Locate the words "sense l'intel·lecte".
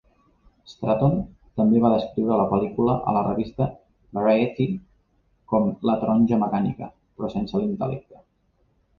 7.35-8.19